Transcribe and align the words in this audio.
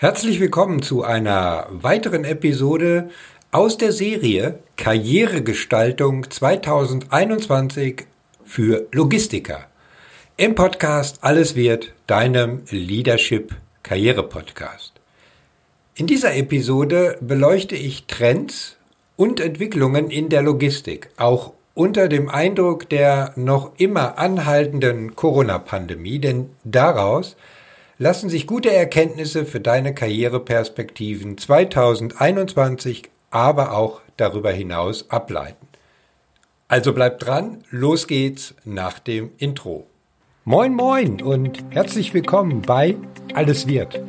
Herzlich 0.00 0.38
willkommen 0.38 0.80
zu 0.80 1.02
einer 1.02 1.66
weiteren 1.70 2.22
Episode 2.24 3.10
aus 3.50 3.78
der 3.78 3.90
Serie 3.90 4.60
Karrieregestaltung 4.76 6.30
2021 6.30 8.06
für 8.44 8.86
Logistiker. 8.92 9.66
Im 10.36 10.54
Podcast 10.54 11.24
Alles 11.24 11.56
wird, 11.56 11.94
deinem 12.06 12.62
Leadership 12.70 13.56
Karriere 13.82 14.22
Podcast. 14.22 14.92
In 15.96 16.06
dieser 16.06 16.36
Episode 16.36 17.18
beleuchte 17.20 17.74
ich 17.74 18.06
Trends 18.06 18.76
und 19.16 19.40
Entwicklungen 19.40 20.12
in 20.12 20.28
der 20.28 20.42
Logistik, 20.42 21.08
auch 21.16 21.54
unter 21.74 22.06
dem 22.06 22.28
Eindruck 22.28 22.88
der 22.88 23.32
noch 23.34 23.72
immer 23.78 24.16
anhaltenden 24.16 25.16
Corona-Pandemie, 25.16 26.20
denn 26.20 26.50
daraus 26.62 27.34
lassen 27.98 28.30
sich 28.30 28.46
gute 28.46 28.72
Erkenntnisse 28.72 29.44
für 29.44 29.60
deine 29.60 29.92
Karriereperspektiven 29.92 31.36
2021, 31.36 33.10
aber 33.30 33.76
auch 33.76 34.00
darüber 34.16 34.52
hinaus 34.52 35.10
ableiten. 35.10 35.66
Also 36.68 36.92
bleib 36.92 37.18
dran, 37.18 37.64
los 37.70 38.06
geht's 38.06 38.54
nach 38.64 38.98
dem 39.00 39.30
Intro. 39.38 39.86
Moin 40.44 40.74
moin 40.74 41.20
und 41.20 41.62
herzlich 41.70 42.14
willkommen 42.14 42.62
bei 42.62 42.96
Alles 43.34 43.66
wird, 43.66 44.00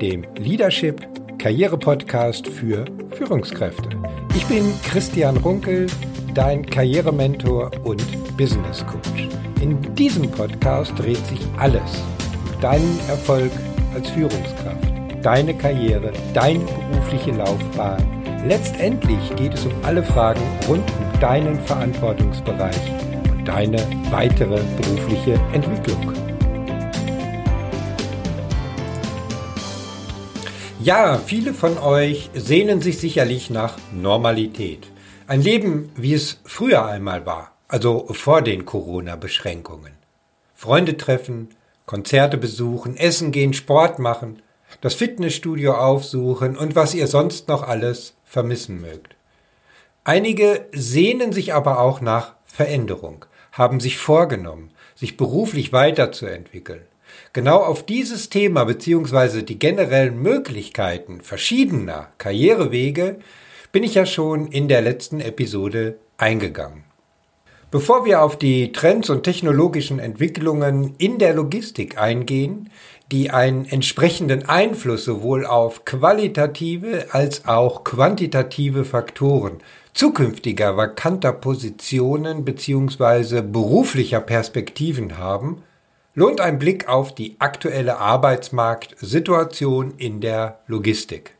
dem 0.00 0.24
Leadership 0.36 1.06
Karriere 1.38 1.76
Podcast 1.76 2.46
für 2.46 2.86
Führungskräfte. 3.10 3.90
Ich 4.34 4.46
bin 4.46 4.72
Christian 4.84 5.36
Runkel, 5.38 5.88
dein 6.34 6.64
Karrierementor 6.64 7.70
und 7.84 8.02
Business 8.36 8.84
Coach. 8.86 9.28
In 9.60 9.94
diesem 9.94 10.30
Podcast 10.30 10.92
dreht 10.98 11.24
sich 11.26 11.40
alles 11.58 12.02
deinen 12.60 12.98
Erfolg 13.08 13.50
als 13.94 14.10
Führungskraft, 14.10 14.92
deine 15.22 15.54
Karriere, 15.54 16.12
deine 16.32 16.60
berufliche 16.60 17.32
Laufbahn. 17.32 18.02
Letztendlich 18.46 19.34
geht 19.36 19.54
es 19.54 19.64
um 19.64 19.72
alle 19.84 20.02
Fragen 20.02 20.42
rund 20.68 20.84
um 20.90 21.20
deinen 21.20 21.58
Verantwortungsbereich 21.60 22.92
und 23.30 23.46
deine 23.46 23.78
weitere 24.10 24.60
berufliche 24.76 25.40
Entwicklung. 25.52 26.12
Ja, 30.84 31.16
viele 31.16 31.54
von 31.54 31.78
euch 31.78 32.28
sehnen 32.34 32.82
sich 32.82 32.98
sicherlich 32.98 33.48
nach 33.48 33.78
Normalität. 33.90 34.86
Ein 35.26 35.40
Leben, 35.40 35.90
wie 35.96 36.12
es 36.12 36.40
früher 36.44 36.84
einmal 36.84 37.24
war, 37.24 37.52
also 37.68 38.06
vor 38.10 38.42
den 38.42 38.66
Corona-Beschränkungen. 38.66 39.92
Freunde 40.54 40.98
treffen, 40.98 41.48
Konzerte 41.86 42.38
besuchen, 42.38 42.96
essen 42.96 43.32
gehen, 43.32 43.52
Sport 43.52 43.98
machen, 43.98 44.42
das 44.80 44.94
Fitnessstudio 44.94 45.74
aufsuchen 45.74 46.56
und 46.56 46.74
was 46.74 46.94
ihr 46.94 47.06
sonst 47.06 47.48
noch 47.48 47.62
alles 47.62 48.14
vermissen 48.24 48.80
mögt. 48.80 49.16
Einige 50.04 50.66
sehnen 50.72 51.32
sich 51.32 51.54
aber 51.54 51.80
auch 51.80 52.00
nach 52.00 52.34
Veränderung, 52.44 53.24
haben 53.52 53.80
sich 53.80 53.98
vorgenommen, 53.98 54.70
sich 54.94 55.16
beruflich 55.16 55.72
weiterzuentwickeln. 55.72 56.82
Genau 57.32 57.58
auf 57.58 57.84
dieses 57.84 58.28
Thema 58.28 58.64
bzw. 58.64 59.42
die 59.42 59.58
generellen 59.58 60.20
Möglichkeiten 60.20 61.20
verschiedener 61.20 62.08
Karrierewege 62.18 63.18
bin 63.72 63.82
ich 63.82 63.94
ja 63.94 64.06
schon 64.06 64.48
in 64.48 64.68
der 64.68 64.82
letzten 64.82 65.20
Episode 65.20 65.98
eingegangen. 66.16 66.84
Bevor 67.74 68.04
wir 68.04 68.22
auf 68.22 68.38
die 68.38 68.70
Trends 68.70 69.10
und 69.10 69.24
technologischen 69.24 69.98
Entwicklungen 69.98 70.94
in 70.98 71.18
der 71.18 71.34
Logistik 71.34 71.98
eingehen, 71.98 72.70
die 73.10 73.30
einen 73.30 73.64
entsprechenden 73.64 74.48
Einfluss 74.48 75.04
sowohl 75.04 75.44
auf 75.44 75.84
qualitative 75.84 77.06
als 77.10 77.46
auch 77.46 77.82
quantitative 77.82 78.84
Faktoren 78.84 79.54
zukünftiger 79.92 80.76
vakanter 80.76 81.32
Positionen 81.32 82.44
bzw. 82.44 83.42
beruflicher 83.42 84.20
Perspektiven 84.20 85.18
haben, 85.18 85.64
lohnt 86.14 86.40
ein 86.40 86.60
Blick 86.60 86.88
auf 86.88 87.12
die 87.12 87.34
aktuelle 87.40 87.98
Arbeitsmarktsituation 87.98 89.94
in 89.96 90.20
der 90.20 90.60
Logistik. 90.68 91.34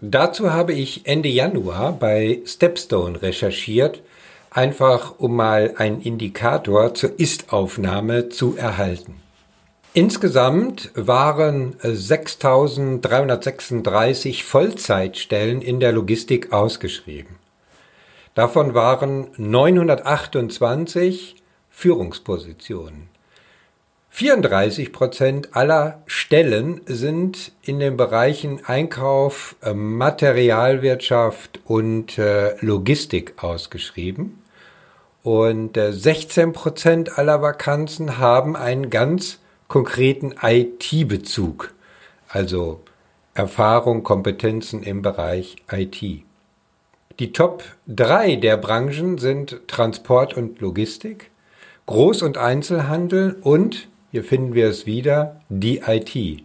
Dazu 0.00 0.52
habe 0.52 0.72
ich 0.72 1.06
Ende 1.06 1.28
Januar 1.28 1.92
bei 1.92 2.40
Stepstone 2.44 3.22
recherchiert 3.22 4.02
einfach 4.50 5.14
um 5.18 5.36
mal 5.36 5.74
einen 5.76 6.00
Indikator 6.00 6.94
zur 6.94 7.18
Ist-Aufnahme 7.18 8.28
zu 8.28 8.56
erhalten. 8.56 9.16
Insgesamt 9.92 10.92
waren 10.94 11.74
6.336 11.78 14.44
Vollzeitstellen 14.44 15.62
in 15.62 15.80
der 15.80 15.90
Logistik 15.90 16.52
ausgeschrieben. 16.52 17.40
Davon 18.34 18.74
waren 18.74 19.32
928 19.36 21.34
Führungspositionen. 21.68 23.08
34 24.10 24.92
Prozent 24.92 25.56
aller 25.56 26.02
Stellen 26.06 26.80
sind 26.84 27.52
in 27.62 27.78
den 27.78 27.96
Bereichen 27.96 28.64
Einkauf, 28.64 29.56
äh, 29.62 29.72
Materialwirtschaft 29.72 31.60
und 31.64 32.18
äh, 32.18 32.56
Logistik 32.60 33.42
ausgeschrieben. 33.42 34.42
Und 35.22 35.76
16 35.76 36.48
äh, 36.48 36.52
Prozent 36.52 37.18
aller 37.18 37.40
Vakanzen 37.40 38.18
haben 38.18 38.56
einen 38.56 38.90
ganz 38.90 39.38
konkreten 39.68 40.34
IT-Bezug, 40.42 41.72
also 42.28 42.80
Erfahrung, 43.34 44.02
Kompetenzen 44.02 44.82
im 44.82 45.02
Bereich 45.02 45.56
IT. 45.70 46.24
Die 47.20 47.32
Top 47.32 47.62
3 47.86 48.36
der 48.36 48.56
Branchen 48.56 49.18
sind 49.18 49.60
Transport 49.68 50.34
und 50.34 50.60
Logistik, 50.60 51.30
Groß- 51.86 52.24
und 52.24 52.38
Einzelhandel 52.38 53.36
und, 53.42 53.88
hier 54.10 54.24
finden 54.24 54.54
wir 54.54 54.68
es 54.68 54.86
wieder, 54.86 55.40
die 55.48 55.82
IT. 55.86 56.44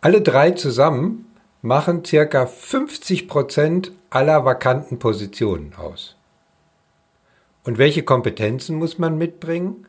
Alle 0.00 0.20
drei 0.20 0.52
zusammen 0.52 1.26
machen 1.62 2.04
circa 2.04 2.46
50 2.46 3.26
Prozent 3.26 3.92
aller 4.10 4.44
vakanten 4.44 4.98
Positionen 4.98 5.72
aus. 5.76 6.16
Und 7.64 7.78
welche 7.78 8.02
Kompetenzen 8.02 8.76
muss 8.76 8.98
man 8.98 9.16
mitbringen? 9.16 9.86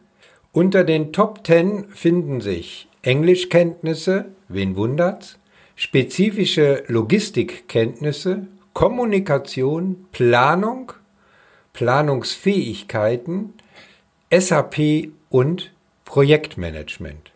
Unter 0.54 0.86
den 0.86 1.12
Top 1.12 1.46
10 1.46 1.90
finden 1.90 2.40
sich 2.40 2.88
Englischkenntnisse, 3.02 4.26
wen 4.48 4.78
wundert's, 4.78 5.38
spezifische 5.76 6.84
Logistikkenntnisse, 6.88 8.48
Kommunikation, 8.74 10.06
Planung, 10.14 10.94
Planungsfähigkeiten, 11.74 13.54
SAP 14.32 15.10
und 15.30 15.75
Projektmanagement. 16.06 17.32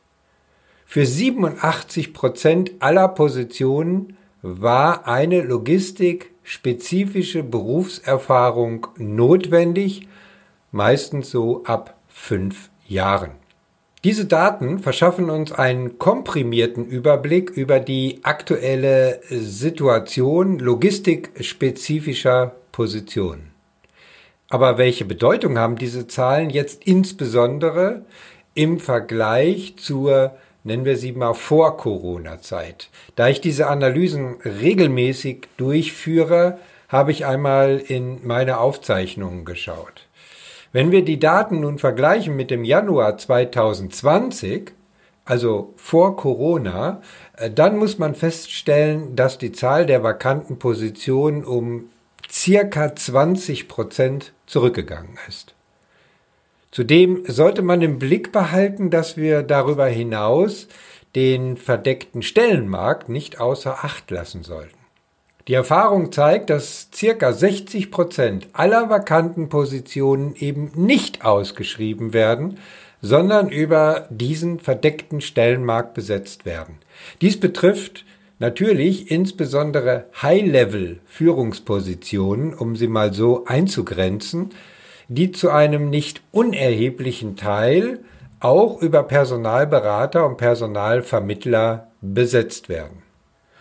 Für 0.86 1.06
87 1.06 2.14
Prozent 2.14 2.72
aller 2.80 3.10
Positionen 3.10 4.16
war 4.42 5.08
eine 5.08 5.42
logistikspezifische 5.42 7.44
Berufserfahrung 7.44 8.88
notwendig 8.98 10.08
meistens 10.72 11.30
so 11.30 11.64
ab 11.66 11.98
fünf 12.08 12.70
Jahren. 12.88 13.32
Diese 14.04 14.26
Daten 14.26 14.80
verschaffen 14.80 15.30
uns 15.30 15.52
einen 15.52 16.00
komprimierten 16.00 16.86
Überblick 16.86 17.50
über 17.50 17.82
die 17.82 18.22
aktuelle 18.24 19.20
Situation 19.30 20.58
logistikspezifischer 20.58 22.56
Positionen. 22.72 23.52
Aber 24.50 24.78
welche 24.78 25.06
Bedeutung 25.06 25.58
haben 25.58 25.76
diese 25.76 26.08
Zahlen 26.08 26.50
jetzt 26.50 26.86
insbesondere 26.86 28.06
im 28.54 28.80
Vergleich 28.80 29.76
zur, 29.78 30.36
nennen 30.64 30.86
wir 30.86 30.98
sie 30.98 31.12
mal, 31.12 31.34
Vor-Corona-Zeit? 31.34 32.90
Da 33.16 33.28
ich 33.28 33.42
diese 33.42 33.68
Analysen 33.68 34.36
regelmäßig 34.44 35.48
durchführe, 35.58 36.60
habe 36.88 37.12
ich 37.12 37.26
einmal 37.26 37.78
in 37.78 38.26
meine 38.26 38.60
Aufzeichnungen 38.60 39.46
geschaut. 39.46 40.08
Wenn 40.72 40.92
wir 40.92 41.04
die 41.04 41.20
Daten 41.20 41.62
nun 41.62 41.80
vergleichen 41.80 42.36
mit 42.36 42.52
dem 42.52 42.64
Januar 42.64 43.18
2020, 43.18 44.72
also 45.26 45.74
vor 45.78 46.18
Corona, 46.18 47.02
äh, 47.38 47.52
dann 47.52 47.78
muss 47.78 47.98
man 48.00 48.16
feststellen, 48.16 49.16
dass 49.16 49.38
die 49.38 49.52
Zahl 49.52 49.86
der 49.86 50.04
vakanten 50.04 50.58
Positionen 50.58 51.46
um 51.46 51.90
circa 52.30 52.96
20 52.96 53.68
Prozent 53.68 54.34
zurückgegangen 54.46 55.18
ist. 55.28 55.54
Zudem 56.72 57.24
sollte 57.28 57.62
man 57.62 57.82
im 57.82 58.00
Blick 58.00 58.32
behalten, 58.32 58.90
dass 58.90 59.18
wir 59.18 59.44
darüber 59.44 59.88
hinaus 59.88 60.68
den 61.16 61.58
verdeckten 61.58 62.22
Stellenmarkt 62.22 63.10
nicht 63.10 63.40
außer 63.40 63.84
Acht 63.84 64.12
lassen 64.12 64.44
sollten. 64.44 64.78
Die 65.48 65.56
Erfahrung 65.56 66.12
zeigt, 66.12 66.52
dass 66.52 66.90
circa 66.94 67.34
60 67.34 67.90
Prozent 67.90 68.48
aller 68.54 68.92
vakanten 68.92 69.50
Positionen 69.50 70.36
eben 70.36 70.72
nicht 70.76 71.26
ausgeschrieben 71.26 72.14
werden, 72.14 72.60
sondern 73.02 73.50
über 73.50 74.08
diesen 74.12 74.60
verdeckten 74.60 75.22
Stellenmarkt 75.22 75.96
besetzt 75.96 76.46
werden. 76.46 76.78
Dies 77.22 77.40
betrifft 77.40 78.06
Natürlich 78.42 79.12
insbesondere 79.12 80.06
High-Level-Führungspositionen, 80.22 82.54
um 82.54 82.78
sie 82.78 82.88
mal 82.88 83.14
so 83.14 83.44
einzugrenzen, 83.46 84.52
die 85.10 85.32
zu 85.32 85.50
einem 85.50 85.90
nicht 85.90 86.22
unerheblichen 86.32 87.36
Teil 87.36 88.00
auch 88.40 88.82
über 88.82 89.04
Personalberater 89.04 90.26
und 90.26 90.38
Personalvermittler 90.38 91.88
besetzt 92.02 92.70
werden. 92.70 93.04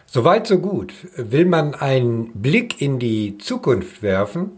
Soweit 0.07 0.47
so 0.47 0.59
gut. 0.59 0.93
Will 1.17 1.45
man 1.45 1.75
einen 1.75 2.33
Blick 2.33 2.81
in 2.81 2.99
die 2.99 3.39
Zukunft 3.39 4.03
werfen, 4.03 4.53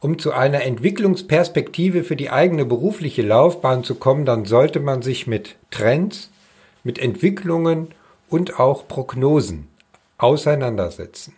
um 0.00 0.18
zu 0.18 0.32
einer 0.32 0.62
Entwicklungsperspektive 0.62 2.02
für 2.02 2.16
die 2.16 2.30
eigene 2.30 2.64
berufliche 2.64 3.22
Laufbahn 3.22 3.84
zu 3.84 3.94
kommen, 3.94 4.24
dann 4.24 4.44
sollte 4.44 4.80
man 4.80 5.02
sich 5.02 5.26
mit 5.26 5.56
Trends, 5.70 6.30
mit 6.82 6.98
Entwicklungen 6.98 7.88
und 8.28 8.58
auch 8.58 8.88
Prognosen 8.88 9.68
auseinandersetzen. 10.18 11.34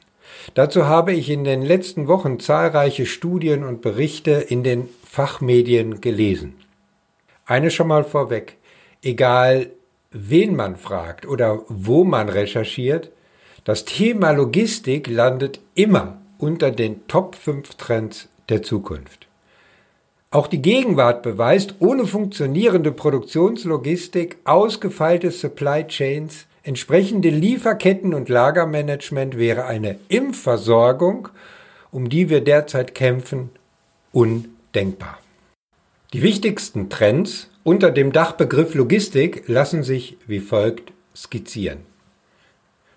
Dazu 0.55 0.87
habe 0.87 1.13
ich 1.13 1.31
in 1.31 1.45
den 1.45 1.63
letzten 1.63 2.09
Wochen 2.09 2.41
zahlreiche 2.41 3.07
Studien 3.07 3.65
und 3.65 3.83
Berichte 3.83 4.33
in 4.33 4.63
den 4.63 4.89
Fachmedien 5.05 6.01
gelesen. 6.01 6.57
Eine 7.47 7.71
schon 7.71 7.89
mal 7.89 8.05
vorweg. 8.05 8.57
Egal, 9.03 9.71
wen 10.11 10.57
man 10.57 10.77
fragt 10.77 11.27
oder 11.27 11.63
wo 11.69 12.05
man 12.05 12.29
recherchiert, 12.29 13.11
das 13.65 13.85
Thema 13.85 14.31
Logistik 14.31 15.09
landet 15.09 15.61
immer 15.75 16.19
unter 16.39 16.71
den 16.71 17.07
Top 17.07 17.35
5 17.35 17.75
Trends 17.75 18.29
der 18.49 18.63
Zukunft. 18.63 19.27
Auch 20.31 20.47
die 20.47 20.61
Gegenwart 20.61 21.23
beweist, 21.23 21.77
ohne 21.79 22.07
funktionierende 22.07 22.93
Produktionslogistik, 22.93 24.37
ausgefeilte 24.45 25.31
Supply 25.31 25.87
Chains, 25.87 26.47
entsprechende 26.69 27.31
Lieferketten 27.31 28.13
und 28.13 28.29
Lagermanagement 28.29 29.39
wäre 29.39 29.65
eine 29.65 29.99
Impfversorgung, 30.09 31.31
um 31.91 32.11
die 32.11 32.29
wir 32.29 32.43
derzeit 32.43 32.95
kämpfen, 32.95 33.49
undenkbar. 34.13 35.19
Die 36.13 36.21
wichtigsten 36.21 36.91
Trends 36.91 37.49
unter 37.65 37.91
dem 37.91 38.13
Dachbegriff 38.13 38.75
Logistik 38.75 39.45
lassen 39.49 39.83
sich 39.83 40.19
wie 40.27 40.41
folgt 40.41 40.93
skizzieren. 41.17 41.79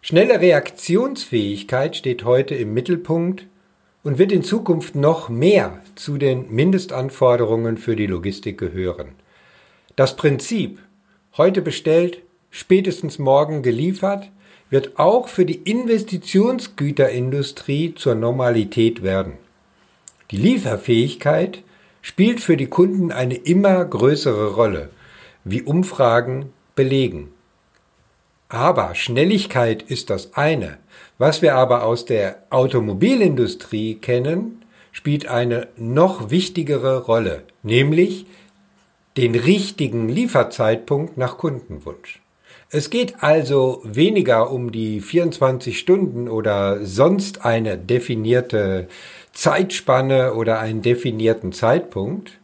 Schnelle 0.02 0.42
Reaktionsfähigkeit 0.42 1.96
steht 1.96 2.26
heute 2.26 2.56
im 2.56 2.74
Mittelpunkt 2.74 3.48
und 4.04 4.18
wird 4.18 4.34
in 4.34 4.44
Zukunft 4.44 4.96
noch 4.96 5.30
mehr 5.30 5.80
zu 5.96 6.18
den 6.18 6.54
Mindestanforderungen 6.54 7.78
für 7.78 7.96
die 7.96 8.08
Logistik 8.08 8.58
gehören. 8.58 9.14
Das 9.96 10.18
Prinzip 10.18 10.80
heute 11.38 11.62
bestellt, 11.62 12.22
spätestens 12.52 13.18
morgen 13.18 13.64
geliefert, 13.64 14.30
wird 14.70 15.00
auch 15.00 15.28
für 15.28 15.46
die 15.46 15.56
Investitionsgüterindustrie 15.56 17.96
zur 17.96 18.14
Normalität 18.16 19.04
werden. 19.04 19.34
Die 20.32 20.38
Lieferfähigkeit 20.38 21.64
spielt 22.02 22.40
für 22.40 22.58
die 22.58 22.68
Kunden 22.68 23.12
eine 23.12 23.36
immer 23.36 23.84
größere 23.84 24.54
Rolle, 24.54 24.90
wie 25.44 25.64
Umfragen 25.64 26.54
belegen. 26.76 27.32
Aber 28.48 28.96
Schnelligkeit 28.96 29.84
ist 29.84 30.10
das 30.10 30.36
eine. 30.36 30.78
Was 31.18 31.42
wir 31.42 31.56
aber 31.56 31.84
aus 31.84 32.06
der 32.06 32.44
Automobilindustrie 32.50 33.96
kennen, 33.96 34.64
spielt 34.92 35.28
eine 35.28 35.68
noch 35.78 36.32
wichtigere 36.32 37.04
Rolle, 37.04 37.44
nämlich 37.64 38.26
den 39.18 39.36
richtigen 39.36 40.10
Lieferzeitpunkt 40.10 41.18
nach 41.18 41.38
Kundenwunsch. 41.38 42.21
Es 42.74 42.90
geht 42.90 43.22
also 43.22 43.82
weniger 43.84 44.50
um 44.50 44.72
die 44.72 45.02
24 45.02 45.78
Stunden 45.78 46.30
oder 46.30 46.86
sonst 46.86 47.44
eine 47.44 47.78
definierte 47.78 48.88
Zeitspanne 49.34 50.34
oder 50.36 50.60
einen 50.60 50.82
definierten 50.82 51.52
Zeitpunkt. 51.52 52.40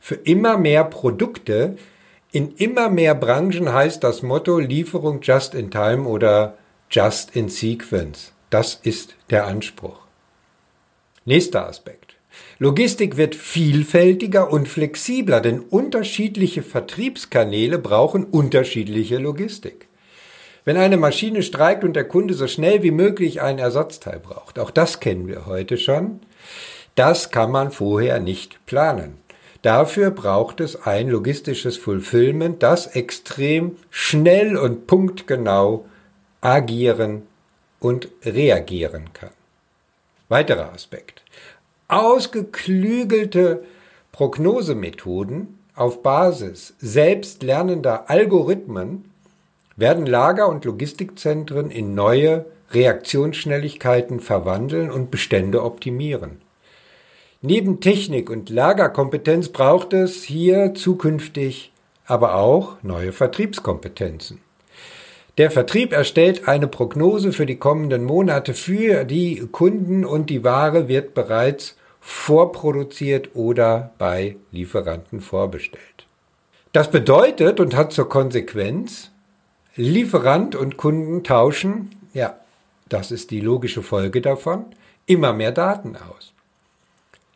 Für 0.00 0.16
immer 0.16 0.58
mehr 0.58 0.82
Produkte 0.82 1.76
in 2.32 2.52
immer 2.56 2.90
mehr 2.90 3.14
Branchen 3.14 3.72
heißt 3.72 4.02
das 4.02 4.22
Motto 4.22 4.58
Lieferung 4.58 5.20
just 5.22 5.54
in 5.54 5.70
time 5.70 6.06
oder 6.08 6.58
just 6.90 7.34
in 7.36 7.48
sequence. 7.48 8.32
Das 8.50 8.74
ist 8.82 9.14
der 9.30 9.46
Anspruch. 9.46 10.00
Nächster 11.24 11.66
Aspekt. 11.66 11.97
Logistik 12.60 13.16
wird 13.16 13.36
vielfältiger 13.36 14.52
und 14.52 14.68
flexibler, 14.68 15.40
denn 15.40 15.60
unterschiedliche 15.60 16.64
Vertriebskanäle 16.64 17.78
brauchen 17.78 18.24
unterschiedliche 18.24 19.18
Logistik. 19.18 19.86
Wenn 20.64 20.76
eine 20.76 20.96
Maschine 20.96 21.44
streikt 21.44 21.84
und 21.84 21.94
der 21.94 22.08
Kunde 22.08 22.34
so 22.34 22.48
schnell 22.48 22.82
wie 22.82 22.90
möglich 22.90 23.40
ein 23.40 23.60
Ersatzteil 23.60 24.18
braucht, 24.18 24.58
auch 24.58 24.72
das 24.72 24.98
kennen 24.98 25.28
wir 25.28 25.46
heute 25.46 25.78
schon, 25.78 26.18
das 26.96 27.30
kann 27.30 27.52
man 27.52 27.70
vorher 27.70 28.18
nicht 28.18 28.58
planen. 28.66 29.18
Dafür 29.62 30.10
braucht 30.10 30.60
es 30.60 30.82
ein 30.82 31.08
logistisches 31.08 31.76
Fulfillment, 31.76 32.64
das 32.64 32.88
extrem 32.88 33.76
schnell 33.90 34.56
und 34.56 34.88
punktgenau 34.88 35.86
agieren 36.40 37.22
und 37.78 38.08
reagieren 38.24 39.12
kann. 39.12 39.30
Weiterer 40.28 40.72
Aspekt. 40.72 41.22
Ausgeklügelte 41.88 43.64
Prognosemethoden 44.12 45.58
auf 45.74 46.02
Basis 46.02 46.74
selbstlernender 46.78 48.10
Algorithmen 48.10 49.10
werden 49.76 50.04
Lager- 50.04 50.48
und 50.48 50.66
Logistikzentren 50.66 51.70
in 51.70 51.94
neue 51.94 52.44
Reaktionsschnelligkeiten 52.72 54.20
verwandeln 54.20 54.90
und 54.90 55.10
Bestände 55.10 55.64
optimieren. 55.64 56.42
Neben 57.40 57.80
Technik 57.80 58.28
und 58.28 58.50
Lagerkompetenz 58.50 59.48
braucht 59.48 59.94
es 59.94 60.24
hier 60.24 60.74
zukünftig 60.74 61.72
aber 62.04 62.34
auch 62.34 62.82
neue 62.82 63.12
Vertriebskompetenzen. 63.12 64.40
Der 65.38 65.50
Vertrieb 65.50 65.92
erstellt 65.92 66.48
eine 66.48 66.66
Prognose 66.66 67.32
für 67.32 67.46
die 67.46 67.56
kommenden 67.56 68.04
Monate 68.04 68.54
für 68.54 69.04
die 69.04 69.46
Kunden 69.52 70.04
und 70.04 70.30
die 70.30 70.42
Ware 70.42 70.88
wird 70.88 71.14
bereits 71.14 71.77
vorproduziert 72.00 73.30
oder 73.34 73.92
bei 73.98 74.36
Lieferanten 74.52 75.20
vorbestellt. 75.20 76.06
Das 76.72 76.90
bedeutet 76.90 77.60
und 77.60 77.74
hat 77.74 77.92
zur 77.92 78.08
Konsequenz, 78.08 79.10
Lieferant 79.74 80.54
und 80.54 80.76
Kunden 80.76 81.22
tauschen, 81.22 81.90
ja, 82.12 82.38
das 82.88 83.10
ist 83.10 83.30
die 83.30 83.40
logische 83.40 83.82
Folge 83.82 84.20
davon, 84.20 84.66
immer 85.06 85.32
mehr 85.32 85.52
Daten 85.52 85.96
aus. 85.96 86.32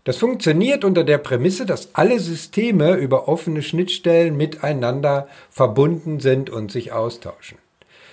Das 0.05 0.17
funktioniert 0.17 0.85
unter 0.85 1.05
der 1.05 1.19
Prämisse, 1.19 1.65
dass 1.65 1.95
alle 1.95 2.19
Systeme 2.19 2.97
über 2.97 3.29
offene 3.29 3.63
Schnittstellen 3.63 4.37
miteinander 4.37 5.29
verbunden 5.49 6.19
sind 6.19 6.51
und 6.51 6.73
sich 6.73 6.91
austauschen. 6.91 7.59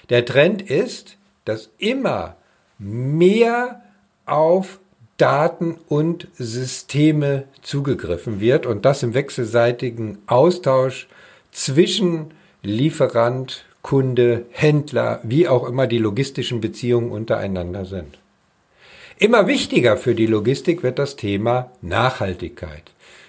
Der 0.10 0.26
Trend 0.26 0.62
ist, 0.62 1.18
dass 1.46 1.72
immer 1.80 2.36
mehr 2.78 3.82
auf 4.26 4.80
Daten 5.20 5.78
und 5.88 6.28
Systeme 6.34 7.44
zugegriffen 7.62 8.40
wird 8.40 8.66
und 8.66 8.86
das 8.86 9.04
im 9.04 9.14
wechselseitigen 9.14 10.18
Austausch 10.28 11.08
zwischen 11.52 12.32
Lieferant, 12.64 13.66
Kunde, 13.82 14.46
Händler, 14.52 15.20
wie 15.24 15.48
auch 15.48 15.68
immer 15.68 15.88
die 15.88 15.98
logistischen 15.98 16.62
Beziehungen 16.62 17.12
untereinander 17.12 17.86
sind. 17.86 18.18
Immer 19.18 19.48
wichtiger 19.48 19.98
für 19.98 20.16
die 20.16 20.26
Logistik 20.26 20.84
wird 20.84 21.00
das 21.00 21.16
Thema 21.16 21.72
Nachhaltigkeit. 21.82 22.84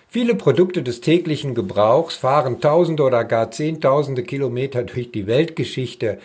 Viele 0.08 0.34
Produkte 0.34 0.82
des 0.82 1.00
täglichen 1.00 1.54
Gebrauchs 1.54 2.16
fahren 2.16 2.60
Tausende 2.60 3.02
oder 3.02 3.24
gar 3.24 3.50
Zehntausende 3.50 4.22
Kilometer 4.22 4.82
durch 4.82 5.12
die 5.12 5.26
Weltgeschichte, 5.26 6.18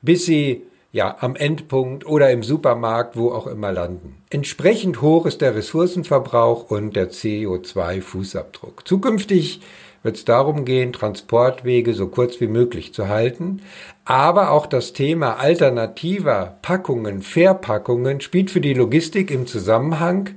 bis 0.00 0.26
sie 0.26 0.62
ja 0.92 1.16
am 1.20 1.34
Endpunkt 1.36 2.06
oder 2.06 2.30
im 2.30 2.42
Supermarkt, 2.42 3.16
wo 3.16 3.32
auch 3.32 3.46
immer 3.46 3.72
landen. 3.72 4.16
Entsprechend 4.30 5.00
hoch 5.00 5.26
ist 5.26 5.40
der 5.40 5.56
Ressourcenverbrauch 5.56 6.70
und 6.70 6.94
der 6.94 7.10
CO2-Fußabdruck. 7.10 8.84
Zukünftig 8.84 9.62
wird 10.02 10.16
es 10.16 10.24
darum 10.24 10.64
gehen, 10.64 10.92
Transportwege 10.92 11.94
so 11.94 12.08
kurz 12.08 12.40
wie 12.40 12.46
möglich 12.46 12.92
zu 12.92 13.08
halten. 13.08 13.62
Aber 14.04 14.50
auch 14.50 14.66
das 14.66 14.92
Thema 14.92 15.38
alternativer 15.38 16.58
Packungen, 16.60 17.22
Verpackungen 17.22 18.20
spielt 18.20 18.50
für 18.50 18.60
die 18.60 18.74
Logistik 18.74 19.30
im 19.30 19.46
Zusammenhang 19.46 20.30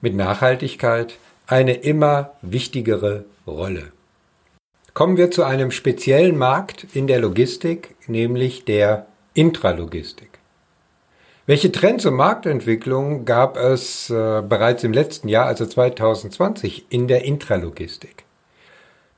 mit 0.00 0.14
Nachhaltigkeit 0.14 1.16
eine 1.46 1.74
immer 1.74 2.32
wichtigere 2.42 3.24
Rolle. 3.46 3.92
Kommen 4.94 5.16
wir 5.16 5.30
zu 5.30 5.44
einem 5.44 5.70
speziellen 5.70 6.36
Markt 6.36 6.86
in 6.94 7.06
der 7.06 7.20
Logistik, 7.20 7.96
nämlich 8.06 8.64
der 8.64 9.06
Intralogistik. 9.36 10.30
Welche 11.44 11.70
Trends 11.70 12.06
und 12.06 12.14
Marktentwicklungen 12.14 13.26
gab 13.26 13.58
es 13.58 14.08
äh, 14.08 14.40
bereits 14.40 14.82
im 14.82 14.94
letzten 14.94 15.28
Jahr, 15.28 15.44
also 15.44 15.66
2020, 15.66 16.86
in 16.88 17.06
der 17.06 17.26
Intralogistik? 17.26 18.24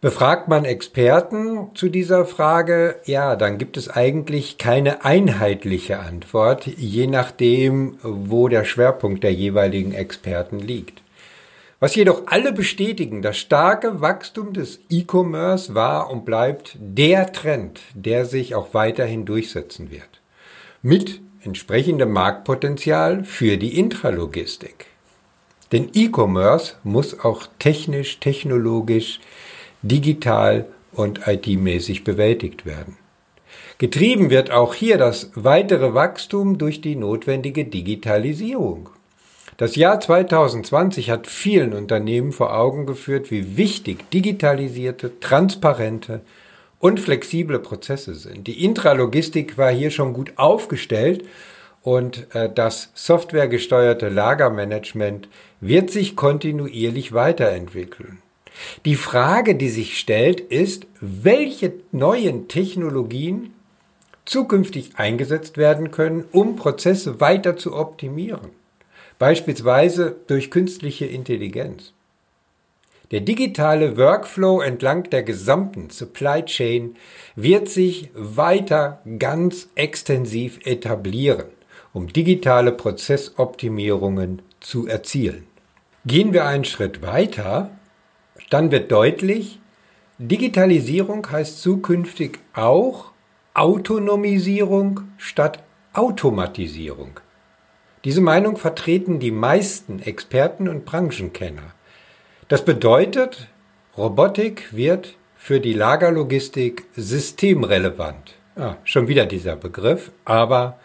Befragt 0.01 0.49
man 0.49 0.65
Experten 0.65 1.71
zu 1.75 1.89
dieser 1.89 2.27
Frage, 2.27 2.97
ja, 3.05 3.37
dann 3.37 3.59
gibt 3.59 3.77
es 3.77 3.89
eigentlich 3.89 4.59
keine 4.59 5.05
einheitliche 5.05 6.01
Antwort, 6.01 6.67
je 6.67 7.07
nachdem, 7.07 7.99
wo 8.03 8.49
der 8.49 8.65
Schwerpunkt 8.65 9.23
der 9.23 9.33
jeweiligen 9.33 9.93
Experten 9.93 10.59
liegt. 10.59 11.01
Was 11.81 11.95
jedoch 11.95 12.23
alle 12.27 12.53
bestätigen, 12.53 13.23
das 13.23 13.39
starke 13.39 14.01
Wachstum 14.01 14.53
des 14.53 14.81
E-Commerce 14.91 15.77
war 15.77 16.11
und 16.11 16.25
bleibt 16.25 16.77
der 16.81 17.33
Trend, 17.33 17.81
der 17.95 18.25
sich 18.25 18.57
auch 18.57 18.75
weiterhin 18.75 19.25
durchsetzen 19.25 19.93
wird. 19.93 20.09
Mit 20.83 21.21
entsprechendem 21.43 22.11
Marktpotenzial 22.11 23.23
für 23.23 23.57
die 23.59 23.79
Intralogistik. 23.79 24.87
Denn 25.71 25.91
E-Commerce 25.95 26.75
muss 26.83 27.21
auch 27.21 27.47
technisch, 27.61 28.19
technologisch 28.19 29.21
digital 29.83 30.67
und 30.93 31.29
IT-mäßig 31.29 32.03
bewältigt 32.03 32.67
werden. 32.67 32.97
Getrieben 33.79 34.31
wird 34.31 34.51
auch 34.51 34.75
hier 34.75 34.99
das 34.99 35.31
weitere 35.37 35.95
Wachstum 35.95 36.59
durch 36.59 36.81
die 36.81 36.97
notwendige 36.97 37.65
Digitalisierung. 37.65 38.91
Das 39.59 39.75
Jahr 39.75 39.99
2020 39.99 41.11
hat 41.11 41.27
vielen 41.27 41.73
Unternehmen 41.73 42.31
vor 42.31 42.57
Augen 42.57 42.87
geführt, 42.87 43.33
wie 43.33 43.57
wichtig 43.57 44.09
digitalisierte, 44.13 45.19
transparente 45.19 46.21
und 46.79 47.01
flexible 47.01 47.59
Prozesse 47.59 48.15
sind. 48.15 48.47
Die 48.47 48.65
Intralogistik 48.65 49.59
war 49.59 49.73
hier 49.73 49.91
schon 49.91 50.13
gut 50.13 50.35
aufgestellt 50.37 51.25
und 51.83 52.33
äh, 52.37 52.49
das 52.55 52.93
softwaregesteuerte 52.95 54.09
Lagermanagement 54.09 55.29
wird 55.61 55.91
sich 55.91 56.15
kontinuierlich 56.15 57.13
weiterentwickeln. 57.13 58.19
Die 58.85 58.95
Frage, 58.95 59.57
die 59.57 59.71
sich 59.71 59.99
stellt, 59.99 60.41
ist, 60.41 60.87
welche 61.01 61.73
neuen 61.91 62.47
Technologien 62.47 63.55
zukünftig 64.25 64.93
eingesetzt 64.99 65.57
werden 65.57 65.91
können, 65.91 66.27
um 66.31 66.55
Prozesse 66.55 67.21
weiter 67.21 67.57
zu 67.57 67.75
optimieren, 67.75 68.51
beispielsweise 69.19 70.17
durch 70.27 70.51
künstliche 70.51 71.07
Intelligenz. 71.07 71.93
Der 73.11 73.21
digitale 73.21 73.97
Workflow 73.97 74.61
entlang 74.61 75.05
der 75.05 75.23
gesamten 75.23 75.89
Supply 75.91 76.45
Chain 76.45 76.97
wird 77.37 77.69
sich 77.69 78.11
weiter 78.15 79.01
ganz 79.19 79.69
extensiv 79.75 80.61
etablieren, 80.67 81.47
um 81.93 82.13
digitale 82.13 82.73
Prozessoptimierungen 82.73 84.43
zu 84.61 84.87
erzielen. 84.87 85.47
Gehen 86.05 86.33
wir 86.33 86.45
einen 86.45 86.65
Schritt 86.65 87.01
weiter 87.01 87.71
dann 88.51 88.71
wird 88.71 88.91
deutlich, 88.91 89.61
Digitalisierung 90.19 91.31
heißt 91.31 91.61
zukünftig 91.61 92.39
auch 92.55 93.13
Autonomisierung 93.55 95.01
statt 95.17 95.63
Automatisierung. 95.93 97.21
Diese 98.05 98.21
Meinung 98.21 98.57
vertreten 98.57 99.19
die 99.19 99.31
meisten 99.31 100.01
Experten 100.01 100.69
und 100.69 100.85
Branchenkenner. 100.85 101.75
Das 102.49 102.65
bedeutet, 102.65 103.49
Robotik 103.97 104.69
wird 104.73 105.15
für 105.37 105.61
die 105.61 105.73
Lagerlogistik 105.73 106.85
systemrelevant. 106.97 108.35
Ah, 108.57 108.77
schon 108.85 109.09
wieder 109.09 109.27
dieser 109.27 109.57
Begriff, 109.57 110.11
aber 110.25 110.79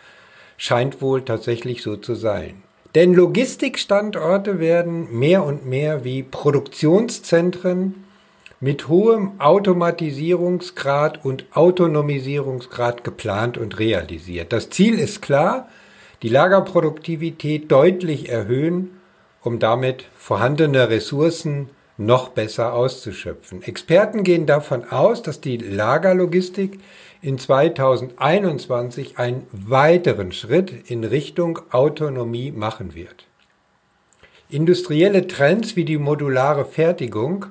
scheint 0.57 1.01
wohl 1.01 1.23
tatsächlich 1.23 1.83
so 1.83 1.95
zu 1.97 2.15
sein. 2.15 2.63
Denn 2.95 3.13
Logistikstandorte 3.13 4.59
werden 4.59 5.17
mehr 5.17 5.43
und 5.43 5.65
mehr 5.65 6.03
wie 6.03 6.21
Produktionszentren 6.21 8.03
mit 8.59 8.87
hohem 8.87 9.39
Automatisierungsgrad 9.39 11.25
und 11.25 11.45
Autonomisierungsgrad 11.53 13.03
geplant 13.03 13.57
und 13.57 13.79
realisiert. 13.79 14.53
Das 14.53 14.69
Ziel 14.69 14.99
ist 14.99 15.21
klar, 15.21 15.67
die 16.23 16.29
Lagerproduktivität 16.29 17.69
deutlich 17.69 18.29
erhöhen, 18.29 18.91
um 19.43 19.59
damit 19.59 20.05
vorhandene 20.15 20.89
Ressourcen 20.89 21.69
noch 21.97 22.29
besser 22.29 22.73
auszuschöpfen. 22.73 23.61
Experten 23.61 24.23
gehen 24.23 24.45
davon 24.45 24.85
aus, 24.85 25.21
dass 25.21 25.41
die 25.41 25.57
Lagerlogistik 25.57 26.79
in 27.21 27.37
2021 27.37 29.19
einen 29.19 29.45
weiteren 29.51 30.31
Schritt 30.31 30.89
in 30.89 31.03
Richtung 31.03 31.59
Autonomie 31.71 32.51
machen 32.51 32.95
wird. 32.95 33.25
Industrielle 34.49 35.27
Trends 35.27 35.75
wie 35.75 35.85
die 35.85 35.97
modulare 35.97 36.65
Fertigung, 36.65 37.47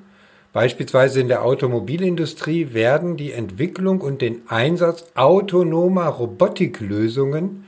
beispielsweise 0.52 1.20
in 1.20 1.28
der 1.28 1.44
Automobilindustrie, 1.44 2.72
werden 2.72 3.16
die 3.16 3.32
Entwicklung 3.32 4.00
und 4.00 4.22
den 4.22 4.42
Einsatz 4.48 5.04
autonomer 5.14 6.06
Robotiklösungen 6.06 7.64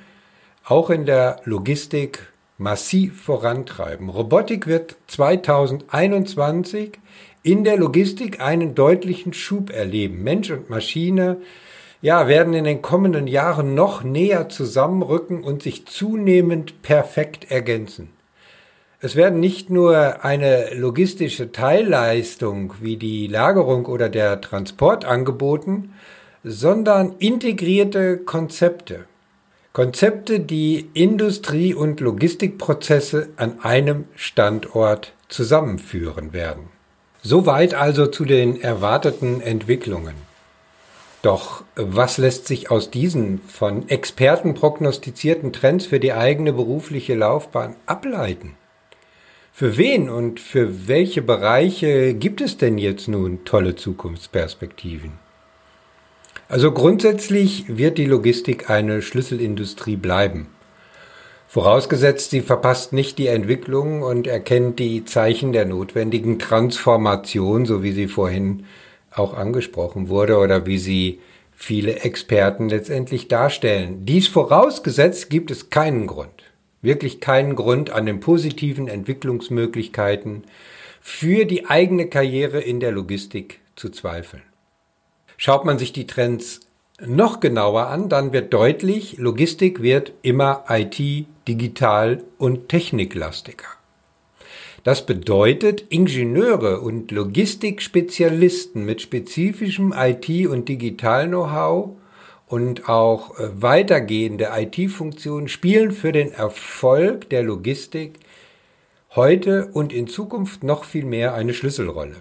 auch 0.65 0.91
in 0.91 1.05
der 1.05 1.41
Logistik 1.45 2.33
massiv 2.57 3.23
vorantreiben. 3.23 4.09
Robotik 4.09 4.67
wird 4.67 4.97
2021 5.09 6.99
in 7.43 7.65
der 7.65 7.77
Logistik 7.77 8.41
einen 8.41 8.75
deutlichen 8.75 9.35
Schub 9.35 9.71
erleben. 9.71 10.23
Mensch 10.23 10.51
und 10.51 10.71
Maschine 10.71 11.39
ja, 12.01 12.29
werden 12.29 12.55
in 12.55 12.65
den 12.65 12.83
kommenden 12.83 13.27
Jahren 13.27 13.75
noch 13.75 14.03
näher 14.03 14.49
zusammenrücken 14.49 15.45
und 15.45 15.63
sich 15.63 15.87
zunehmend 15.87 16.83
perfekt 16.83 17.51
ergänzen. 17.51 18.11
Es 19.01 19.17
werden 19.17 19.41
nicht 19.41 19.69
nur 19.69 20.25
eine 20.25 20.75
logistische 20.75 21.53
Teilleistung 21.53 22.75
wie 22.81 22.97
die 22.97 23.27
Lagerung 23.27 23.85
oder 23.85 24.09
der 24.09 24.41
Transport 24.41 25.05
angeboten, 25.05 25.93
sondern 26.43 27.17
integrierte 27.19 28.17
Konzepte. 28.19 29.05
Konzepte, 29.75 30.39
die 30.39 30.89
Industrie- 30.95 31.75
und 31.75 31.99
Logistikprozesse 31.99 33.31
an 33.35 33.59
einem 33.59 34.05
Standort 34.15 35.15
zusammenführen 35.29 36.33
werden. 36.33 36.69
Soweit 37.23 37.75
also 37.75 38.07
zu 38.07 38.25
den 38.25 38.61
erwarteten 38.61 39.41
Entwicklungen. 39.41 40.15
Doch 41.23 41.65
was 41.75 42.19
lässt 42.19 42.47
sich 42.47 42.71
aus 42.71 42.93
diesen 42.93 43.41
von 43.49 43.89
Experten 43.89 44.55
prognostizierten 44.55 45.53
Trends 45.53 45.87
für 45.87 45.99
die 45.99 46.13
eigene 46.13 46.53
berufliche 46.53 47.17
Laufbahn 47.17 47.75
ableiten? 47.87 48.55
Für 49.53 49.77
wen 49.77 50.09
und 50.09 50.39
für 50.39 50.87
welche 50.87 51.21
Bereiche 51.21 52.15
gibt 52.15 52.41
es 52.41 52.59
denn 52.59 52.79
jetzt 52.79 53.09
nun 53.09 53.45
tolle 53.45 53.75
Zukunftsperspektiven? 53.75 55.24
Also 56.55 56.71
grundsätzlich 56.71 57.65
wird 57.67 57.99
die 57.99 58.05
Logistik 58.05 58.71
eine 58.71 59.03
Schlüsselindustrie 59.03 59.97
bleiben. 59.97 60.47
Vorausgesetzt, 61.49 62.31
sie 62.31 62.43
verpasst 62.43 62.93
nicht 62.93 63.19
die 63.19 63.27
Entwicklung 63.27 64.03
und 64.03 64.29
erkennt 64.29 64.79
die 64.79 65.05
Zeichen 65.05 65.53
der 65.53 65.65
notwendigen 65.65 66.39
Transformation, 66.39 67.67
so 67.67 67.83
wie 67.83 67.91
sie 67.91 68.07
vorhin 68.07 68.67
auch 69.11 69.35
angesprochen 69.35 70.09
wurde 70.09 70.39
oder 70.39 70.65
wie 70.65 70.79
sie 70.79 71.19
viele 71.57 72.03
Experten 72.05 72.69
letztendlich 72.69 73.27
darstellen. 73.27 74.07
Dies 74.07 74.29
vorausgesetzt 74.29 75.31
gibt 75.31 75.51
es 75.51 75.71
keinen 75.71 76.07
Grund, 76.07 76.45
wirklich 76.83 77.19
keinen 77.19 77.57
Grund 77.57 77.91
an 77.91 78.07
den 78.07 78.21
positiven 78.21 78.87
Entwicklungsmöglichkeiten 78.87 80.45
für 81.01 81.47
die 81.47 81.67
eigene 81.67 82.07
Karriere 82.07 82.61
in 82.61 82.79
der 82.79 82.93
Logistik 82.93 83.59
zu 83.75 83.91
zweifeln. 83.91 84.54
Schaut 85.45 85.67
man 85.67 85.79
sich 85.79 85.93
die 85.93 86.07
Trends 86.07 86.61
noch 87.05 87.39
genauer 87.39 87.89
an, 87.89 88.09
dann 88.09 88.33
wird 88.33 88.55
deutlich, 88.55 89.19
Logistik 89.19 89.83
wird 89.83 90.15
immer 90.23 90.65
IT, 90.71 90.99
digital 91.47 92.25
und 92.39 92.71
techniklastiger. 92.71 93.67
Das 94.85 95.05
bedeutet, 95.05 95.85
Ingenieure 95.91 96.81
und 96.81 97.11
Logistikspezialisten 97.11 98.87
mit 98.87 99.03
spezifischem 99.03 99.93
IT- 99.95 100.47
und 100.47 100.71
Digital-Know-how 100.71 101.91
und 102.47 102.89
auch 102.89 103.39
äh, 103.39 103.51
weitergehende 103.61 104.49
IT-Funktionen 104.51 105.49
spielen 105.49 105.93
für 105.93 106.13
den 106.13 106.33
Erfolg 106.33 107.29
der 107.29 107.43
Logistik 107.43 108.15
heute 109.15 109.67
und 109.75 109.93
in 109.93 110.09
Zukunft 110.09 110.65
noch 110.65 110.85
viel 110.85 111.05
mehr 111.05 111.35
eine 111.35 111.53
Schlüsselrolle. 111.53 112.17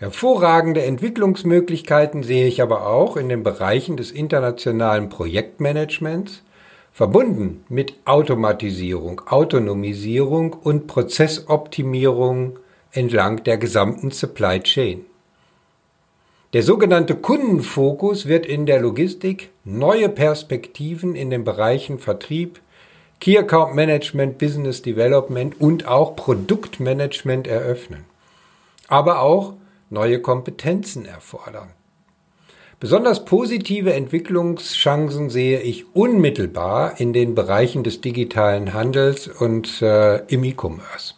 Hervorragende 0.00 0.82
Entwicklungsmöglichkeiten 0.82 2.22
sehe 2.22 2.46
ich 2.46 2.62
aber 2.62 2.86
auch 2.86 3.18
in 3.18 3.28
den 3.28 3.42
Bereichen 3.42 3.98
des 3.98 4.10
internationalen 4.10 5.10
Projektmanagements, 5.10 6.42
verbunden 6.90 7.66
mit 7.68 7.92
Automatisierung, 8.06 9.20
Autonomisierung 9.26 10.54
und 10.54 10.86
Prozessoptimierung 10.86 12.58
entlang 12.92 13.44
der 13.44 13.58
gesamten 13.58 14.10
Supply 14.10 14.60
Chain. 14.60 15.04
Der 16.54 16.62
sogenannte 16.62 17.14
Kundenfokus 17.14 18.24
wird 18.24 18.46
in 18.46 18.64
der 18.64 18.80
Logistik 18.80 19.50
neue 19.64 20.08
Perspektiven 20.08 21.14
in 21.14 21.28
den 21.28 21.44
Bereichen 21.44 21.98
Vertrieb, 21.98 22.62
Key 23.20 23.36
Account 23.36 23.74
Management, 23.74 24.38
Business 24.38 24.80
Development 24.80 25.60
und 25.60 25.86
auch 25.86 26.16
Produktmanagement 26.16 27.46
eröffnen. 27.46 28.06
Aber 28.88 29.20
auch 29.20 29.52
neue 29.90 30.20
Kompetenzen 30.20 31.04
erfordern. 31.04 31.70
Besonders 32.80 33.26
positive 33.26 33.92
Entwicklungschancen 33.92 35.28
sehe 35.28 35.60
ich 35.60 35.94
unmittelbar 35.94 36.98
in 36.98 37.12
den 37.12 37.34
Bereichen 37.34 37.84
des 37.84 38.00
digitalen 38.00 38.72
Handels 38.72 39.28
und 39.28 39.82
äh, 39.82 40.24
im 40.28 40.44
E-Commerce. 40.44 41.14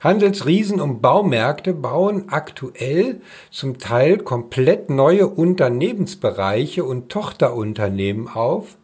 Handelsriesen 0.00 0.80
und 0.80 1.02
Baumärkte 1.02 1.74
bauen 1.74 2.28
aktuell 2.30 3.20
zum 3.50 3.78
Teil 3.78 4.18
komplett 4.18 4.88
neue 4.88 5.26
Unternehmensbereiche 5.26 6.84
und 6.84 7.10
Tochterunternehmen 7.10 8.28
auf, 8.28 8.78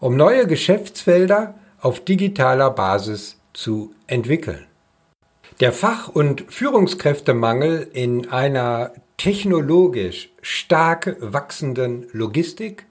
um 0.00 0.16
neue 0.16 0.46
Geschäftsfelder 0.46 1.54
auf 1.80 2.00
digitaler 2.00 2.70
Basis 2.70 3.38
zu 3.52 3.94
entwickeln. 4.06 4.66
Der 5.60 5.72
Fach- 5.72 6.08
und 6.08 6.44
Führungskräftemangel 6.48 7.88
in 7.92 8.30
einer 8.30 8.92
technologisch 9.16 10.30
stark 10.42 11.16
wachsenden 11.20 12.06
Logistik 12.12 12.86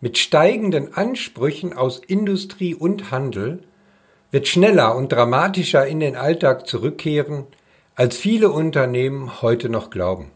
mit 0.00 0.16
steigenden 0.16 0.94
Ansprüchen 0.94 1.72
aus 1.74 1.98
Industrie 1.98 2.74
und 2.74 3.10
Handel 3.10 3.62
wird 4.30 4.48
schneller 4.48 4.96
und 4.96 5.12
dramatischer 5.12 5.86
in 5.86 6.00
den 6.00 6.16
Alltag 6.16 6.66
zurückkehren, 6.66 7.46
als 7.94 8.16
viele 8.16 8.50
Unternehmen 8.50 9.42
heute 9.42 9.68
noch 9.68 9.90
glauben. 9.90 10.30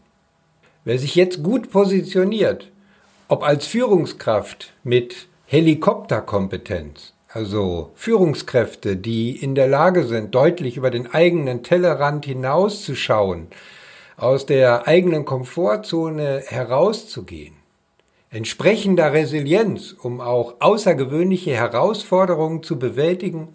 Wer 0.83 0.99
sich 0.99 1.15
jetzt 1.15 1.43
gut 1.43 1.71
positioniert, 1.71 2.71
ob 3.29 3.43
als 3.43 3.65
Führungskraft 3.65 4.73
mit 4.83 5.27
Helikopterkompetenz 5.45 7.12
also 7.33 7.91
Führungskräfte, 7.95 8.95
die 8.95 9.35
in 9.35 9.55
der 9.55 9.67
Lage 9.67 10.03
sind, 10.03 10.35
deutlich 10.35 10.77
über 10.77 10.91
den 10.91 11.11
eigenen 11.11 11.63
Tellerrand 11.63 12.25
hinauszuschauen, 12.25 13.47
aus 14.17 14.45
der 14.45 14.87
eigenen 14.87 15.25
Komfortzone 15.25 16.43
herauszugehen, 16.45 17.55
entsprechender 18.29 19.13
Resilienz, 19.13 19.93
um 19.93 20.21
auch 20.21 20.55
außergewöhnliche 20.59 21.55
Herausforderungen 21.55 22.61
zu 22.61 22.77
bewältigen, 22.77 23.49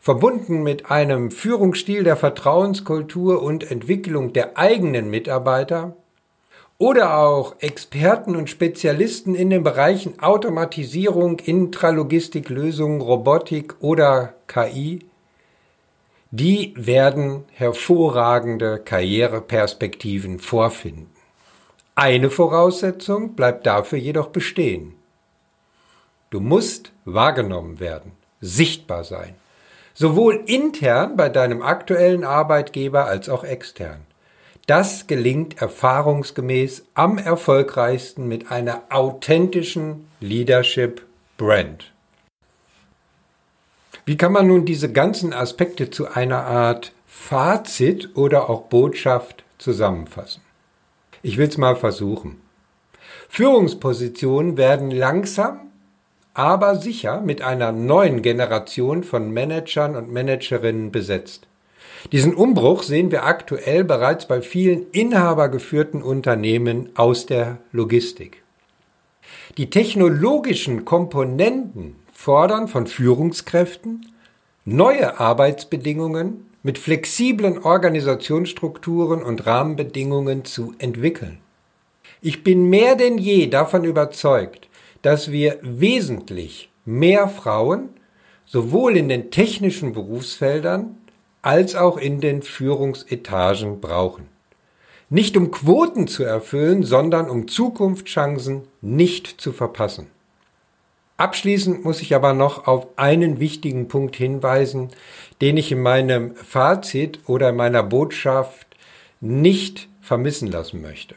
verbunden 0.00 0.64
mit 0.64 0.90
einem 0.90 1.30
Führungsstil 1.30 2.02
der 2.02 2.16
Vertrauenskultur 2.16 3.40
und 3.40 3.70
Entwicklung 3.70 4.32
der 4.32 4.58
eigenen 4.58 5.10
Mitarbeiter, 5.10 5.96
oder 6.82 7.16
auch 7.16 7.54
Experten 7.60 8.34
und 8.34 8.50
Spezialisten 8.50 9.36
in 9.36 9.50
den 9.50 9.62
Bereichen 9.62 10.18
Automatisierung, 10.18 11.38
Intralogistiklösungen, 11.38 13.00
Robotik 13.00 13.76
oder 13.78 14.34
KI, 14.48 15.06
die 16.32 16.74
werden 16.76 17.44
hervorragende 17.52 18.80
Karriereperspektiven 18.80 20.40
vorfinden. 20.40 21.08
Eine 21.94 22.30
Voraussetzung 22.30 23.34
bleibt 23.36 23.64
dafür 23.64 24.00
jedoch 24.00 24.30
bestehen. 24.30 24.96
Du 26.30 26.40
musst 26.40 26.90
wahrgenommen 27.04 27.78
werden, 27.78 28.10
sichtbar 28.40 29.04
sein, 29.04 29.36
sowohl 29.94 30.42
intern 30.46 31.16
bei 31.16 31.28
deinem 31.28 31.62
aktuellen 31.62 32.24
Arbeitgeber 32.24 33.04
als 33.04 33.28
auch 33.28 33.44
extern. 33.44 34.00
Das 34.66 35.08
gelingt 35.08 35.60
erfahrungsgemäß 35.60 36.84
am 36.94 37.18
erfolgreichsten 37.18 38.28
mit 38.28 38.52
einer 38.52 38.82
authentischen 38.90 40.06
Leadership 40.20 41.04
Brand. 41.36 41.92
Wie 44.04 44.16
kann 44.16 44.32
man 44.32 44.46
nun 44.46 44.64
diese 44.64 44.92
ganzen 44.92 45.32
Aspekte 45.32 45.90
zu 45.90 46.08
einer 46.08 46.44
Art 46.44 46.92
Fazit 47.06 48.16
oder 48.16 48.48
auch 48.48 48.62
Botschaft 48.62 49.44
zusammenfassen? 49.58 50.42
Ich 51.22 51.38
will 51.38 51.48
es 51.48 51.58
mal 51.58 51.76
versuchen. 51.76 52.40
Führungspositionen 53.28 54.56
werden 54.56 54.90
langsam, 54.90 55.72
aber 56.34 56.76
sicher 56.76 57.20
mit 57.20 57.42
einer 57.42 57.72
neuen 57.72 58.22
Generation 58.22 59.04
von 59.04 59.32
Managern 59.32 59.96
und 59.96 60.12
Managerinnen 60.12 60.92
besetzt. 60.92 61.46
Diesen 62.10 62.34
Umbruch 62.34 62.82
sehen 62.82 63.12
wir 63.12 63.24
aktuell 63.24 63.84
bereits 63.84 64.26
bei 64.26 64.42
vielen 64.42 64.90
inhabergeführten 64.90 66.02
Unternehmen 66.02 66.90
aus 66.96 67.26
der 67.26 67.58
Logistik. 67.70 68.42
Die 69.56 69.70
technologischen 69.70 70.84
Komponenten 70.84 71.96
fordern 72.12 72.68
von 72.68 72.86
Führungskräften 72.86 74.06
neue 74.64 75.20
Arbeitsbedingungen 75.20 76.46
mit 76.62 76.78
flexiblen 76.78 77.58
Organisationsstrukturen 77.58 79.22
und 79.22 79.46
Rahmenbedingungen 79.46 80.44
zu 80.44 80.74
entwickeln. 80.78 81.38
Ich 82.20 82.44
bin 82.44 82.70
mehr 82.70 82.94
denn 82.94 83.18
je 83.18 83.48
davon 83.48 83.84
überzeugt, 83.84 84.68
dass 85.02 85.32
wir 85.32 85.58
wesentlich 85.62 86.70
mehr 86.84 87.28
Frauen 87.28 87.88
sowohl 88.46 88.96
in 88.96 89.08
den 89.08 89.30
technischen 89.30 89.92
Berufsfeldern 89.92 90.96
als 91.42 91.74
auch 91.74 91.98
in 91.98 92.20
den 92.20 92.42
Führungsetagen 92.42 93.80
brauchen. 93.80 94.28
Nicht 95.10 95.36
um 95.36 95.50
Quoten 95.50 96.08
zu 96.08 96.22
erfüllen, 96.22 96.84
sondern 96.84 97.28
um 97.28 97.48
Zukunftschancen 97.48 98.62
nicht 98.80 99.40
zu 99.40 99.52
verpassen. 99.52 100.06
Abschließend 101.18 101.84
muss 101.84 102.00
ich 102.00 102.14
aber 102.14 102.32
noch 102.32 102.66
auf 102.66 102.86
einen 102.96 103.38
wichtigen 103.38 103.88
Punkt 103.88 104.16
hinweisen, 104.16 104.88
den 105.40 105.56
ich 105.56 105.70
in 105.70 105.82
meinem 105.82 106.34
Fazit 106.34 107.20
oder 107.26 107.50
in 107.50 107.56
meiner 107.56 107.82
Botschaft 107.82 108.66
nicht 109.20 109.88
vermissen 110.00 110.48
lassen 110.50 110.80
möchte. 110.80 111.14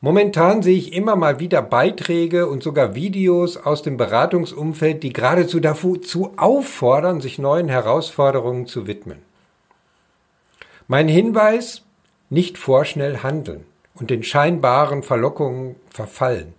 Momentan 0.00 0.62
sehe 0.62 0.76
ich 0.76 0.92
immer 0.92 1.16
mal 1.16 1.40
wieder 1.40 1.62
Beiträge 1.62 2.46
und 2.46 2.62
sogar 2.62 2.94
Videos 2.94 3.56
aus 3.56 3.82
dem 3.82 3.96
Beratungsumfeld, 3.96 5.02
die 5.02 5.14
geradezu 5.14 5.60
dazu 5.60 6.32
auffordern, 6.36 7.22
sich 7.22 7.38
neuen 7.38 7.68
Herausforderungen 7.68 8.66
zu 8.66 8.86
widmen. 8.86 9.22
Mein 10.86 11.08
Hinweis, 11.08 11.80
nicht 12.28 12.58
vorschnell 12.58 13.18
handeln 13.22 13.64
und 13.94 14.10
den 14.10 14.22
scheinbaren 14.22 15.02
Verlockungen 15.02 15.76
verfallen. 15.88 16.52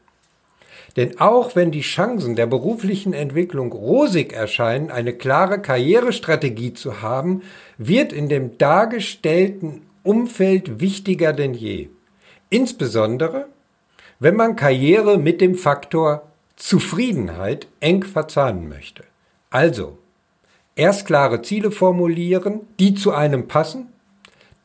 Denn 0.95 1.19
auch 1.19 1.55
wenn 1.55 1.69
die 1.69 1.81
Chancen 1.81 2.35
der 2.35 2.47
beruflichen 2.47 3.13
Entwicklung 3.13 3.71
rosig 3.71 4.33
erscheinen, 4.33 4.89
eine 4.89 5.13
klare 5.13 5.61
Karrierestrategie 5.61 6.73
zu 6.73 7.03
haben, 7.03 7.43
wird 7.77 8.13
in 8.13 8.27
dem 8.27 8.57
dargestellten 8.57 9.83
Umfeld 10.01 10.79
wichtiger 10.79 11.31
denn 11.31 11.53
je. 11.53 11.89
Insbesondere, 12.49 13.45
wenn 14.19 14.35
man 14.35 14.55
Karriere 14.55 15.19
mit 15.19 15.39
dem 15.39 15.53
Faktor 15.53 16.23
Zufriedenheit 16.55 17.67
eng 17.79 18.03
verzahnen 18.03 18.69
möchte. 18.69 19.03
Also, 19.51 19.99
erst 20.75 21.05
klare 21.05 21.43
Ziele 21.43 21.69
formulieren, 21.69 22.61
die 22.79 22.95
zu 22.95 23.11
einem 23.11 23.47
passen 23.47 23.89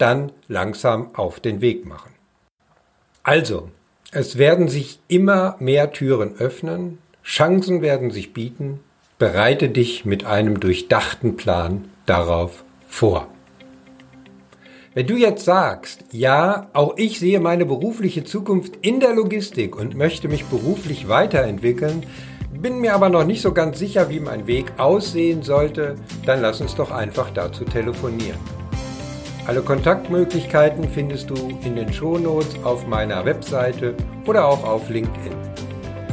dann 0.00 0.32
langsam 0.48 1.14
auf 1.14 1.40
den 1.40 1.60
Weg 1.60 1.86
machen. 1.86 2.12
Also, 3.22 3.68
es 4.12 4.38
werden 4.38 4.68
sich 4.68 5.00
immer 5.08 5.56
mehr 5.60 5.92
Türen 5.92 6.36
öffnen, 6.38 6.98
Chancen 7.22 7.82
werden 7.82 8.10
sich 8.10 8.32
bieten, 8.32 8.80
bereite 9.18 9.68
dich 9.68 10.04
mit 10.04 10.24
einem 10.24 10.58
durchdachten 10.58 11.36
Plan 11.36 11.90
darauf 12.06 12.64
vor. 12.88 13.28
Wenn 14.94 15.06
du 15.06 15.16
jetzt 15.16 15.44
sagst, 15.44 16.04
ja, 16.10 16.68
auch 16.72 16.96
ich 16.96 17.20
sehe 17.20 17.38
meine 17.38 17.64
berufliche 17.64 18.24
Zukunft 18.24 18.74
in 18.82 18.98
der 18.98 19.14
Logistik 19.14 19.76
und 19.76 19.94
möchte 19.94 20.26
mich 20.26 20.46
beruflich 20.46 21.08
weiterentwickeln, 21.08 22.04
bin 22.50 22.80
mir 22.80 22.94
aber 22.94 23.08
noch 23.08 23.24
nicht 23.24 23.40
so 23.40 23.52
ganz 23.52 23.78
sicher, 23.78 24.10
wie 24.10 24.18
mein 24.18 24.48
Weg 24.48 24.72
aussehen 24.78 25.42
sollte, 25.42 25.94
dann 26.26 26.42
lass 26.42 26.60
uns 26.60 26.74
doch 26.74 26.90
einfach 26.90 27.30
dazu 27.30 27.64
telefonieren. 27.64 28.59
Alle 29.50 29.62
Kontaktmöglichkeiten 29.62 30.88
findest 30.88 31.28
du 31.28 31.34
in 31.64 31.74
den 31.74 31.92
Shownotes 31.92 32.62
auf 32.62 32.86
meiner 32.86 33.24
Webseite 33.24 33.96
oder 34.24 34.46
auch 34.46 34.62
auf 34.62 34.88
LinkedIn. 34.88 35.32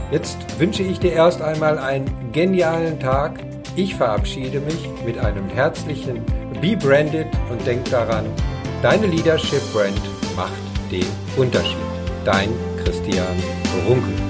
Jetzt 0.10 0.40
wünsche 0.60 0.82
ich 0.82 0.98
dir 1.00 1.12
erst 1.12 1.44
einmal 1.44 1.78
einen 1.78 2.32
genialen 2.32 3.00
Tag. 3.00 3.40
Ich 3.76 3.94
verabschiede 3.94 4.60
mich 4.60 4.90
mit 5.06 5.20
einem 5.20 5.48
herzlichen 5.50 6.26
Be 6.62 6.76
Branded 6.76 7.28
und 7.52 7.64
denk 7.68 7.88
daran, 7.92 8.26
deine 8.82 9.06
Leadership 9.06 9.62
Brand 9.72 10.02
macht 10.36 10.52
den 10.92 11.06
Unterschied. 11.36 11.78
Dein 12.26 12.50
Christian 12.84 13.38
Runkel. 13.88 14.27